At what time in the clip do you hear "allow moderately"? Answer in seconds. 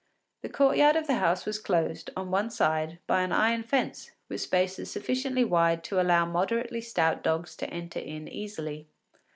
6.01-6.81